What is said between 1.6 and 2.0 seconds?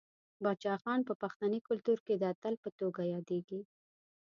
کلتور